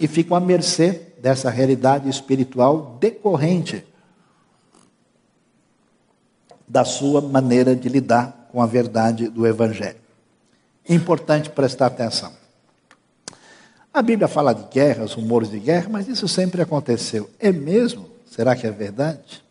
[0.00, 3.84] e ficam à mercê dessa realidade espiritual decorrente
[6.66, 9.98] da sua maneira de lidar com a verdade do Evangelho.
[10.88, 12.32] Importante prestar atenção.
[13.92, 17.28] A Bíblia fala de guerras, rumores de guerra, mas isso sempre aconteceu.
[17.38, 18.08] É mesmo?
[18.26, 19.42] Será que é verdade?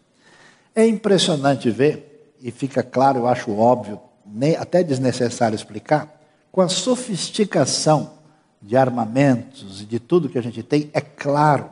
[0.76, 6.70] É impressionante ver, e fica claro, eu acho óbvio, nem, até desnecessário explicar, com a
[6.70, 8.17] sofisticação
[8.62, 11.70] de armamentos e de tudo que a gente tem, é claro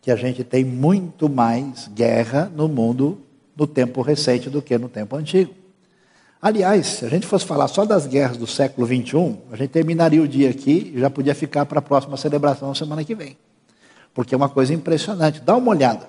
[0.00, 3.20] que a gente tem muito mais guerra no mundo
[3.56, 5.54] no tempo recente do que no tempo antigo.
[6.40, 10.20] Aliás, se a gente fosse falar só das guerras do século XXI, a gente terminaria
[10.20, 13.36] o dia aqui e já podia ficar para a próxima celebração semana que vem.
[14.12, 15.40] Porque é uma coisa impressionante.
[15.40, 16.08] Dá uma olhada.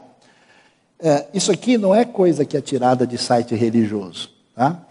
[1.00, 4.32] É, isso aqui não é coisa que é tirada de site religioso.
[4.56, 4.82] Tá?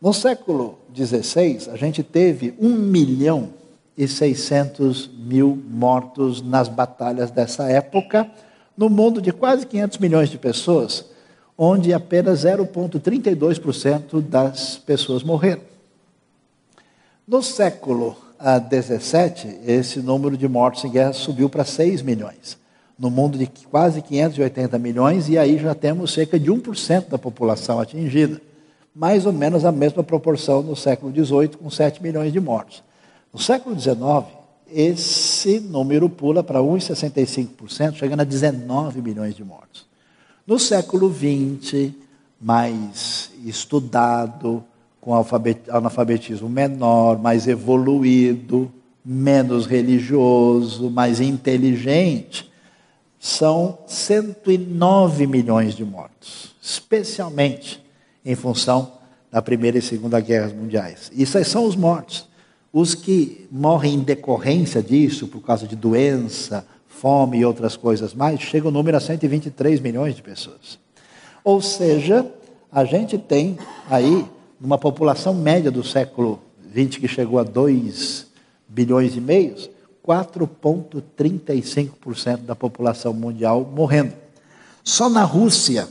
[0.00, 3.50] No século XVI, a gente teve 1 milhão
[3.96, 8.30] e 600 mil mortos nas batalhas dessa época,
[8.76, 11.12] no mundo de quase 500 milhões de pessoas
[11.56, 15.62] onde apenas 0,32% das pessoas morreram.
[17.26, 22.58] No século XVII, esse número de mortos em guerra subiu para 6 milhões.
[22.98, 27.78] No mundo de quase 580 milhões, e aí já temos cerca de 1% da população
[27.78, 28.40] atingida.
[28.94, 32.82] Mais ou menos a mesma proporção no século XVIII, com 7 milhões de mortos.
[33.32, 33.96] No século XIX,
[34.70, 39.86] esse número pula para 1,65%, chegando a 19 milhões de mortos.
[40.46, 41.92] No século XX,
[42.40, 44.62] mais estudado,
[45.00, 45.14] com
[45.68, 48.70] analfabetismo menor, mais evoluído,
[49.04, 52.50] menos religioso, mais inteligente,
[53.18, 57.82] são 109 milhões de mortos, especialmente
[58.24, 58.92] em função
[59.30, 61.10] da Primeira e Segunda Guerras Mundiais.
[61.14, 62.31] Isso são os mortos.
[62.72, 68.40] Os que morrem em decorrência disso, por causa de doença, fome e outras coisas mais,
[68.40, 70.78] chega o número a 123 milhões de pessoas.
[71.44, 72.24] Ou seja,
[72.70, 73.58] a gente tem
[73.90, 74.24] aí,
[74.58, 76.40] numa população média do século
[76.72, 78.26] XX, que chegou a 2
[78.66, 79.54] bilhões e meio,
[80.06, 84.14] 4,35% da população mundial morrendo.
[84.82, 85.86] Só na Rússia,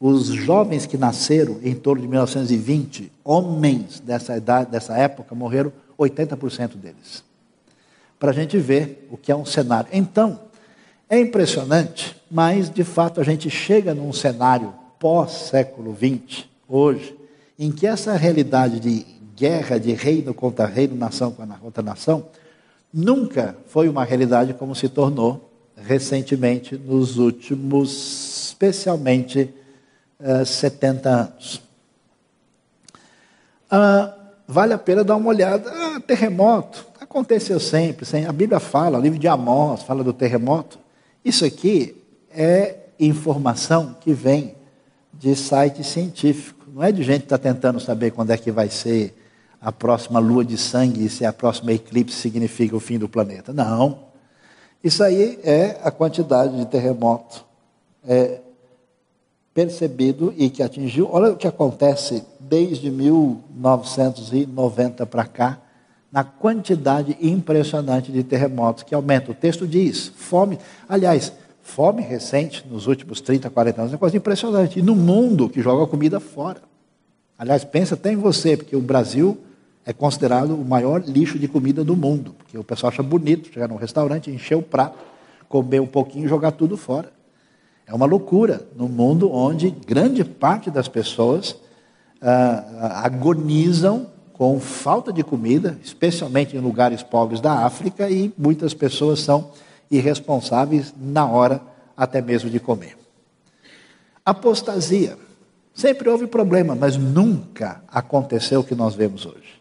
[0.00, 6.76] os jovens que nasceram em torno de 1920, homens dessa idade, dessa época, morreram 80%
[6.76, 7.22] deles.
[8.18, 9.90] Para a gente ver o que é um cenário.
[9.92, 10.40] Então,
[11.08, 17.14] é impressionante, mas de fato a gente chega num cenário pós-século XX, hoje,
[17.58, 19.04] em que essa realidade de
[19.36, 22.26] guerra de reino contra reino, nação contra nação,
[22.92, 29.50] nunca foi uma realidade como se tornou recentemente, nos últimos, especialmente,
[30.20, 31.62] uh, eh, 70 anos.
[33.70, 34.12] Uh,
[34.46, 35.70] vale a pena dar uma olhada.
[35.70, 38.06] Ah, terremoto, aconteceu sempre.
[38.26, 40.78] A Bíblia fala, o livro de Amós fala do terremoto.
[41.24, 41.96] Isso aqui
[42.30, 44.54] é informação que vem
[45.12, 46.66] de site científico.
[46.72, 49.14] Não é de gente que está tentando saber quando é que vai ser
[49.60, 53.52] a próxima lua de sangue, se a próxima eclipse significa o fim do planeta.
[53.52, 54.10] Não.
[54.82, 57.44] Isso aí é a quantidade de terremoto
[58.06, 58.40] é,
[59.60, 61.06] percebido e que atingiu.
[61.12, 65.58] Olha o que acontece desde 1990 para cá,
[66.10, 69.32] na quantidade impressionante de terremotos que aumenta.
[69.32, 70.58] O texto diz: fome.
[70.88, 74.78] Aliás, fome recente, nos últimos 30, 40 anos, é uma coisa impressionante.
[74.78, 76.62] E no mundo que joga comida fora.
[77.38, 79.36] Aliás, pensa até em você, porque o Brasil
[79.84, 83.68] é considerado o maior lixo de comida do mundo, porque o pessoal acha bonito chegar
[83.68, 84.96] num restaurante, encher o prato,
[85.48, 87.19] comer um pouquinho e jogar tudo fora.
[87.90, 91.56] É uma loucura no mundo onde grande parte das pessoas
[92.22, 99.20] ah, agonizam com falta de comida, especialmente em lugares pobres da África, e muitas pessoas
[99.20, 99.50] são
[99.90, 101.60] irresponsáveis na hora
[101.96, 102.96] até mesmo de comer.
[104.24, 105.18] Apostasia.
[105.74, 109.60] Sempre houve problema, mas nunca aconteceu o que nós vemos hoje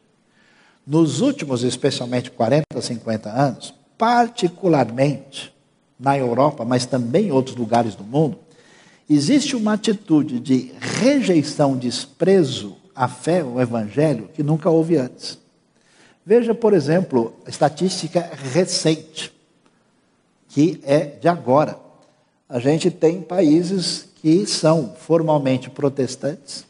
[0.89, 5.53] nos últimos, especialmente 40, 50 anos, particularmente
[5.99, 8.37] na Europa, mas também em outros lugares do mundo,
[9.09, 15.37] existe uma atitude de rejeição, desprezo à fé, ao evangelho, que nunca houve antes.
[16.25, 19.33] Veja, por exemplo, a estatística recente,
[20.47, 21.77] que é de agora.
[22.47, 26.69] A gente tem países que são formalmente protestantes,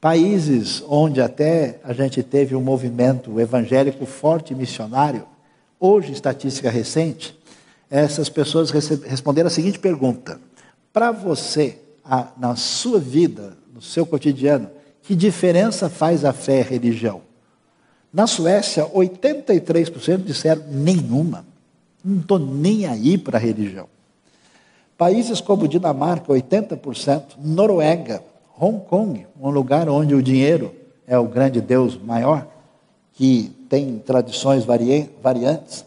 [0.00, 5.26] Países onde até a gente teve um movimento evangélico forte missionário,
[5.80, 7.35] hoje, estatística recente,
[7.90, 10.40] essas pessoas responderam a seguinte pergunta:
[10.92, 11.78] para você,
[12.36, 14.70] na sua vida, no seu cotidiano,
[15.02, 17.22] que diferença faz a fé e a religião?
[18.12, 21.44] Na Suécia, 83% disseram nenhuma.
[22.04, 23.88] Não estou nem aí para a religião.
[24.96, 28.22] Países como Dinamarca, 80%, Noruega,
[28.58, 30.74] Hong Kong, um lugar onde o dinheiro
[31.06, 32.46] é o grande Deus maior,
[33.12, 35.84] que tem tradições variantes.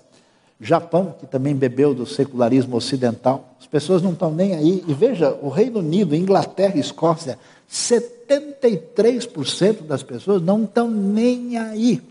[0.59, 3.55] Japão, que também bebeu do secularismo ocidental.
[3.59, 4.83] As pessoas não estão nem aí.
[4.87, 7.37] E veja, o Reino Unido, Inglaterra e Escócia,
[7.71, 12.01] 73% das pessoas não estão nem aí.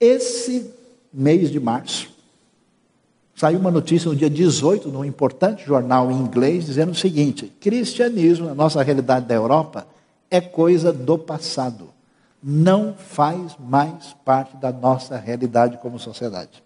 [0.00, 0.70] Esse
[1.12, 2.12] mês de março,
[3.42, 8.46] Saiu uma notícia no dia 18, num importante jornal em inglês, dizendo o seguinte: cristianismo,
[8.46, 9.84] na nossa realidade da Europa,
[10.30, 11.88] é coisa do passado.
[12.42, 16.62] Não faz mais parte da nossa realidade como sociedade.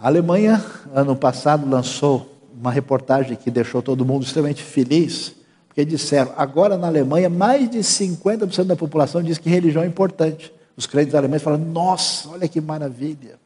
[0.00, 5.34] A Alemanha, ano passado, lançou uma reportagem que deixou todo mundo extremamente feliz,
[5.66, 10.52] porque disseram: agora na Alemanha, mais de 50% da população diz que religião é importante.
[10.76, 13.38] Os crentes alemães falam: nossa, olha que maravilha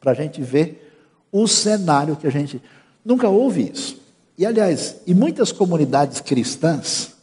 [0.00, 0.92] para a gente ver
[1.32, 2.62] o cenário que a gente
[3.04, 4.00] nunca ouve isso.
[4.36, 7.13] E aliás, em muitas comunidades cristãs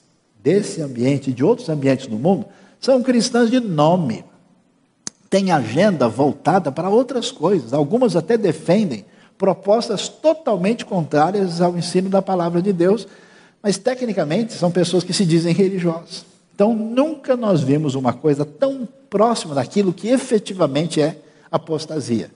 [0.43, 2.45] desse ambiente e de outros ambientes no mundo
[2.79, 4.25] são cristãs de nome.
[5.29, 7.73] Tem agenda voltada para outras coisas.
[7.73, 9.05] Algumas até defendem
[9.37, 13.07] propostas totalmente contrárias ao ensino da palavra de Deus,
[13.61, 16.25] mas tecnicamente são pessoas que se dizem religiosas.
[16.53, 21.17] Então, nunca nós vimos uma coisa tão próxima daquilo que efetivamente é
[21.51, 22.29] apostasia.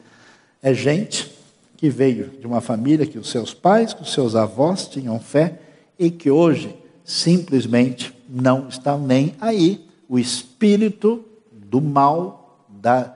[0.63, 1.31] É gente
[1.77, 5.59] que veio de uma família que os seus pais, que os seus avós tinham fé
[5.99, 6.75] e que hoje
[7.05, 9.87] simplesmente não estão nem aí.
[10.09, 13.13] O espírito do mal, da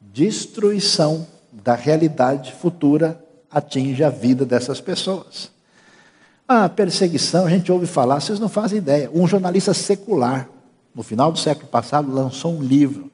[0.00, 5.50] destruição da realidade futura atinge a vida dessas pessoas.
[6.46, 9.10] A perseguição, a gente ouve falar, vocês não fazem ideia.
[9.12, 10.48] Um jornalista secular,
[10.94, 13.10] no final do século passado, lançou um livro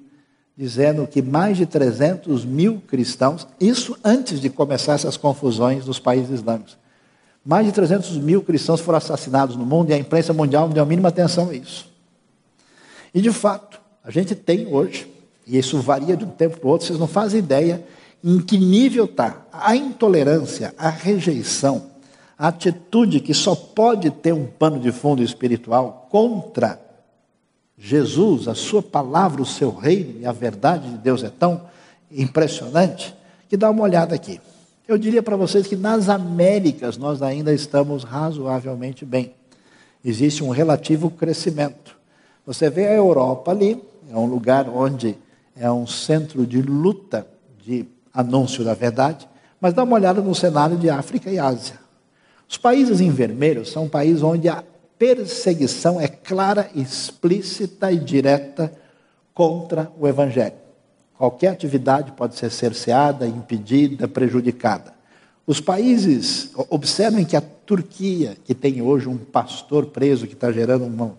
[0.56, 6.30] dizendo que mais de 300 mil cristãos, isso antes de começar essas confusões dos países
[6.30, 6.78] islâmicos,
[7.44, 10.82] mais de 300 mil cristãos foram assassinados no mundo e a imprensa mundial não deu
[10.82, 11.88] a mínima atenção a isso.
[13.14, 15.10] E de fato, a gente tem hoje
[15.46, 17.84] E isso varia de um tempo para o outro, vocês não fazem ideia
[18.22, 19.42] em que nível está.
[19.52, 21.90] A intolerância, a rejeição,
[22.38, 26.80] a atitude que só pode ter um pano de fundo espiritual contra
[27.76, 31.60] Jesus, a sua palavra, o seu reino e a verdade de Deus é tão
[32.10, 33.14] impressionante
[33.48, 34.40] que dá uma olhada aqui.
[34.86, 39.34] Eu diria para vocês que nas Américas nós ainda estamos razoavelmente bem.
[40.04, 41.96] Existe um relativo crescimento.
[42.44, 45.16] Você vê a Europa ali, é um lugar onde
[45.56, 47.26] é um centro de luta,
[47.64, 49.26] de anúncio da verdade,
[49.58, 51.80] mas dá uma olhada no cenário de África e Ásia.
[52.46, 54.62] Os países em vermelho são países onde a
[54.98, 58.70] perseguição é clara, explícita e direta
[59.32, 60.63] contra o Evangelho.
[61.16, 64.92] Qualquer atividade pode ser cerceada, impedida, prejudicada.
[65.46, 70.84] Os países, observem que a Turquia, que tem hoje um pastor preso que está gerando
[70.84, 71.12] um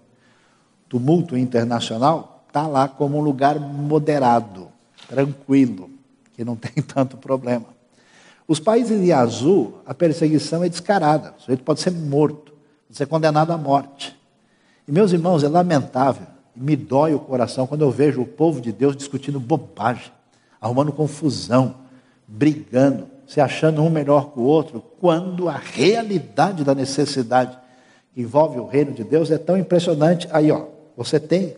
[0.90, 4.70] tumulto internacional, está lá como um lugar moderado,
[5.08, 5.90] tranquilo,
[6.34, 7.66] que não tem tanto problema.
[8.48, 11.34] Os países de azul, a perseguição é descarada.
[11.38, 12.54] O sujeito pode ser morto,
[12.88, 14.16] pode ser condenado à morte.
[14.88, 18.72] E, meus irmãos, é lamentável, me dói o coração quando eu vejo o povo de
[18.72, 20.12] Deus discutindo bobagem,
[20.60, 21.76] arrumando confusão,
[22.28, 27.58] brigando, se achando um melhor que o outro, quando a realidade da necessidade
[28.14, 30.28] que envolve o reino de Deus é tão impressionante.
[30.32, 31.56] Aí, ó, você tem,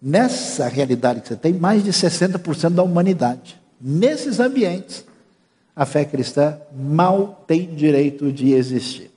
[0.00, 3.60] nessa realidade que você tem, mais de 60% da humanidade.
[3.80, 5.04] Nesses ambientes,
[5.74, 9.10] a fé cristã mal tem direito de existir.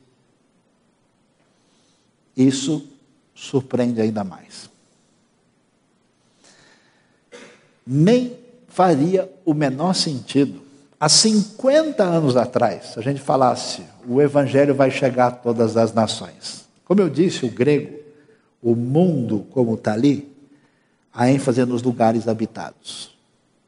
[2.35, 2.87] Isso
[3.33, 4.70] surpreende ainda mais.
[7.85, 10.61] Nem faria o menor sentido,
[10.99, 15.93] há 50 anos atrás, se a gente falasse, o evangelho vai chegar a todas as
[15.93, 16.65] nações.
[16.85, 17.99] Como eu disse, o grego,
[18.61, 20.31] o mundo como está ali,
[21.13, 23.11] a ênfase é nos lugares habitados.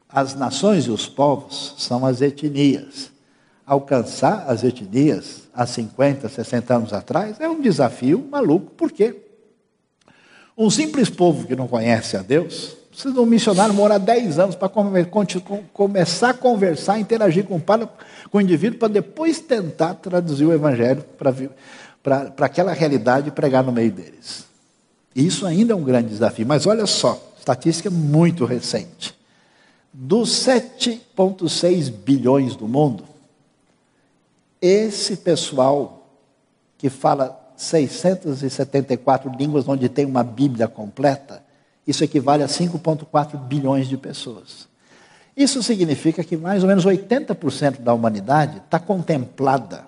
[0.08, 3.10] As nações e os povos são as etnias.
[3.66, 9.16] Alcançar as etnias há 50, 60 anos atrás é um desafio maluco, por quê?
[10.56, 14.54] Um simples povo que não conhece a Deus, precisa de um missionário morar 10 anos
[14.54, 14.70] para
[15.72, 17.88] começar a conversar, interagir com o, padre,
[18.30, 21.04] com o indivíduo, para depois tentar traduzir o evangelho
[22.02, 24.44] para aquela realidade e pregar no meio deles.
[25.14, 29.14] Isso ainda é um grande desafio, mas olha só, estatística muito recente.
[29.92, 33.04] Dos 7,6 bilhões do mundo,
[34.62, 36.08] esse pessoal
[36.78, 41.43] que fala 674 línguas onde tem uma Bíblia completa,
[41.86, 44.68] isso equivale a 5,4 bilhões de pessoas.
[45.36, 49.86] Isso significa que mais ou menos 80% da humanidade está contemplada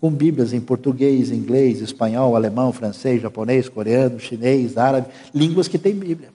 [0.00, 5.94] com Bíblias em português, inglês, espanhol, alemão, francês, japonês, coreano, chinês, árabe, línguas que têm
[5.94, 6.30] Bíblia.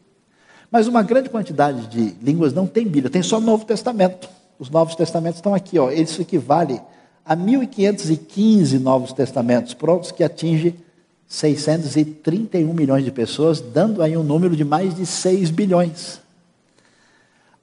[0.69, 4.29] Mas uma grande quantidade de línguas não tem Bíblia, tem só Novo Testamento.
[4.57, 5.91] Os Novos Testamentos estão aqui, ó.
[5.91, 6.79] Isso equivale
[7.25, 10.75] a 1515 Novos Testamentos prontos que atinge
[11.31, 16.19] 631 milhões de pessoas, dando aí um número de mais de 6 bilhões.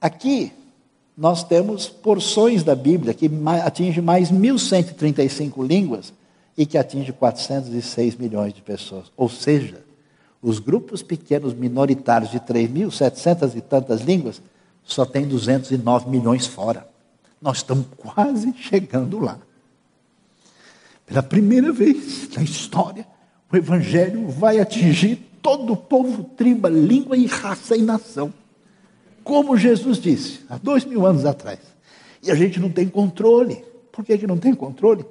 [0.01, 0.51] Aqui
[1.15, 3.29] nós temos porções da Bíblia que
[3.63, 6.11] atinge mais 1135 línguas
[6.57, 9.11] e que atinge 406 milhões de pessoas.
[9.15, 9.83] Ou seja,
[10.41, 14.41] os grupos pequenos minoritários de 3.700 e tantas línguas
[14.83, 16.89] só tem 209 milhões fora.
[17.39, 19.37] Nós estamos quase chegando lá.
[21.05, 23.05] Pela primeira vez na história,
[23.51, 28.33] o Evangelho vai atingir todo o povo, tribo, língua e raça e nação.
[29.23, 31.59] Como Jesus disse, há dois mil anos atrás.
[32.21, 33.63] E a gente não tem controle.
[33.91, 35.05] Por que, que não tem controle?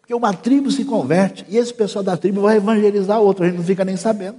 [0.00, 3.56] Porque uma tribo se converte e esse pessoal da tribo vai evangelizar outro, a gente
[3.56, 4.36] não fica nem sabendo.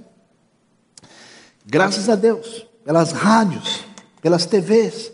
[1.64, 3.84] Graças a Deus, pelas rádios,
[4.22, 5.10] pelas TVs,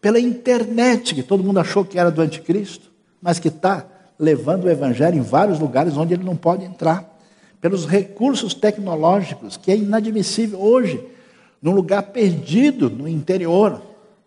[0.00, 3.86] pela internet, que todo mundo achou que era do anticristo, mas que está
[4.18, 7.11] levando o evangelho em vários lugares onde ele não pode entrar.
[7.62, 11.02] Pelos recursos tecnológicos, que é inadmissível hoje,
[11.62, 13.80] num lugar perdido no interior,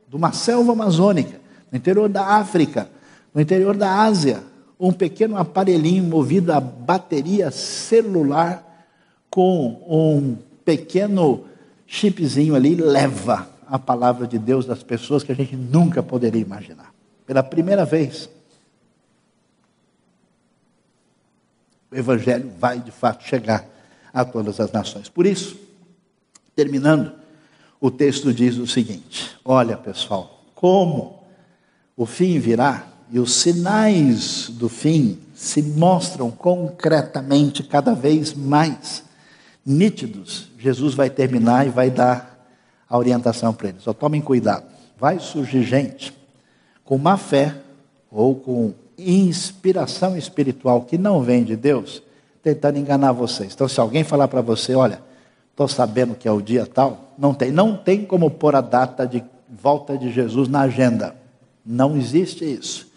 [0.08, 2.90] de uma selva amazônica, no interior da África,
[3.34, 4.42] no interior da Ásia,
[4.80, 8.64] um pequeno aparelhinho movido a bateria celular
[9.30, 11.44] com um pequeno
[11.86, 16.94] chipzinho ali leva a palavra de Deus das pessoas que a gente nunca poderia imaginar.
[17.26, 18.30] Pela primeira vez,
[21.96, 23.66] o Evangelho vai de fato chegar
[24.14, 25.08] a todas as nações.
[25.08, 25.58] Por isso,
[26.54, 27.14] terminando,
[27.80, 31.24] o texto diz o seguinte: olha pessoal, como
[31.96, 39.04] o fim virá e os sinais do fim se mostram concretamente cada vez mais
[39.66, 42.50] nítidos, Jesus vai terminar e vai dar
[42.90, 43.84] a orientação para eles.
[43.84, 44.66] Só tomem cuidado.
[45.00, 46.14] vai surgir gente
[46.84, 47.56] com má fé
[48.12, 52.02] ou com inspiração espiritual que não vem de Deus,
[52.44, 53.54] tentando enganar vocês.
[53.54, 55.02] Então, se alguém falar para você, olha,
[55.52, 59.06] estou sabendo que é o dia tal, não tem, não tem como pôr a data
[59.08, 61.16] de volta de Jesus na agenda.
[61.66, 62.88] Não existe isso.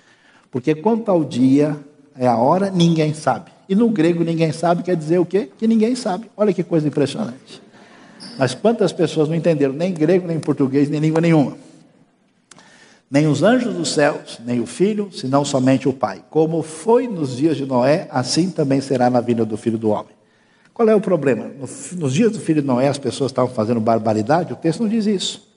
[0.50, 1.76] Porque quanto ao dia,
[2.16, 3.50] é a hora, ninguém sabe.
[3.68, 5.48] E no grego ninguém sabe quer dizer o quê?
[5.58, 6.30] Que ninguém sabe.
[6.36, 7.62] Olha que coisa impressionante.
[8.38, 11.56] Mas quantas pessoas não entenderam nem grego, nem português, nem língua nenhuma?
[13.10, 16.22] Nem os anjos dos céus, nem o filho, senão somente o Pai.
[16.28, 20.12] Como foi nos dias de Noé, assim também será na vinda do filho do homem.
[20.74, 21.50] Qual é o problema?
[21.96, 25.06] Nos dias do filho de Noé, as pessoas estavam fazendo barbaridade, o texto não diz
[25.06, 25.48] isso.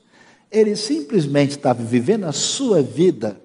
[0.49, 3.37] Ele simplesmente estava vivendo a sua vida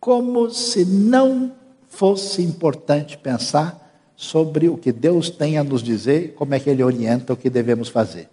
[0.00, 1.52] como se não
[1.88, 3.86] fosse importante pensar
[4.16, 7.48] sobre o que Deus tem a nos dizer, como é que Ele orienta o que
[7.48, 8.28] devemos fazer.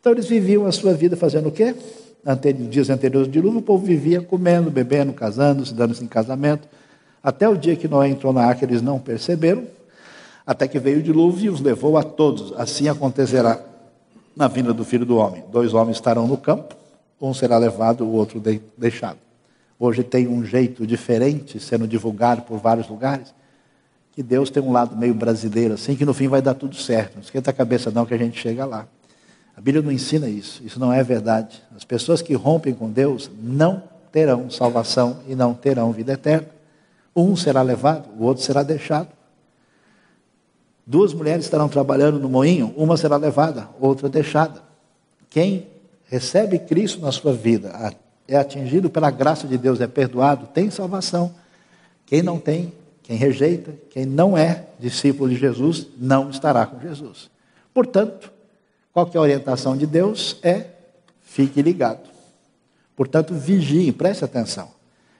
[0.00, 1.74] Então eles viviam a sua vida fazendo o quê?
[2.28, 6.66] Ante, dias anteriores do dilúvio, o povo vivia comendo, bebendo, casando, se dando-se em casamento.
[7.22, 9.62] Até o dia que Noé entrou na arca, eles não perceberam,
[10.44, 12.52] até que veio o dilúvio e os levou a todos.
[12.58, 13.60] Assim acontecerá
[14.34, 15.44] na vinda do filho do homem.
[15.52, 16.74] Dois homens estarão no campo,
[17.20, 18.42] um será levado, o outro
[18.76, 19.18] deixado.
[19.78, 23.32] Hoje tem um jeito diferente sendo divulgado por vários lugares,
[24.12, 27.14] que Deus tem um lado meio brasileiro, assim, que no fim vai dar tudo certo.
[27.14, 28.88] Não esquenta a cabeça não que a gente chega lá.
[29.56, 31.62] A Bíblia não ensina isso, isso não é verdade.
[31.74, 33.82] As pessoas que rompem com Deus não
[34.12, 36.48] terão salvação e não terão vida eterna.
[37.14, 39.08] Um será levado, o outro será deixado.
[40.86, 44.62] Duas mulheres estarão trabalhando no moinho, uma será levada, outra deixada.
[45.30, 45.66] Quem
[46.04, 47.94] recebe Cristo na sua vida,
[48.28, 51.34] é atingido pela graça de Deus, é perdoado, tem salvação.
[52.04, 57.30] Quem não tem, quem rejeita, quem não é discípulo de Jesus, não estará com Jesus.
[57.72, 58.35] Portanto,
[58.96, 60.38] qual que é a orientação de Deus?
[60.42, 60.68] É
[61.20, 62.08] fique ligado.
[62.96, 64.70] Portanto, vigie, preste atenção.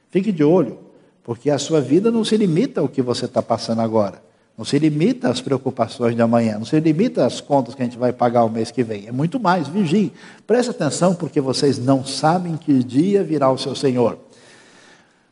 [0.09, 0.79] Fique de olho,
[1.23, 4.23] porque a sua vida não se limita ao que você está passando agora.
[4.57, 7.99] Não se limita às preocupações de amanhã, não se limita às contas que a gente
[7.99, 9.09] vai pagar o mês que vem.
[9.09, 10.11] É muito mais, vigie.
[10.47, 14.19] Preste atenção, porque vocês não sabem que dia virá o seu Senhor.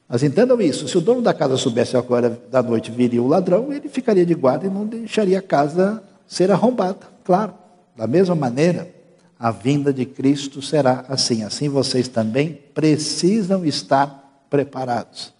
[0.07, 3.26] Mas entendam isso: se o dono da casa soubesse a hora da noite viria o
[3.26, 7.09] ladrão, ele ficaria de guarda e não deixaria a casa ser arrombada.
[7.24, 7.64] Claro.
[7.97, 8.92] Da mesma maneira,
[9.38, 11.42] a vinda de Cristo será assim.
[11.42, 15.32] Assim vocês também precisam estar preparados.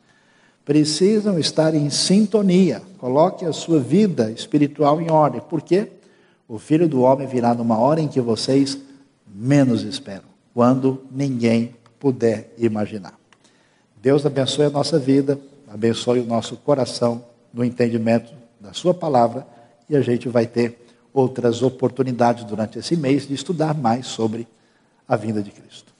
[0.65, 2.83] Precisam estar em sintonia.
[2.99, 5.41] Coloque a sua vida espiritual em ordem.
[5.41, 5.89] Por quê?
[6.49, 8.79] O filho do homem virá numa hora em que vocês
[9.27, 13.19] menos esperam, quando ninguém puder imaginar.
[14.01, 19.47] Deus abençoe a nossa vida, abençoe o nosso coração no entendimento da Sua palavra
[19.89, 20.84] e a gente vai ter
[21.15, 24.49] outras oportunidades durante esse mês de estudar mais sobre
[25.07, 25.94] a vinda de Cristo.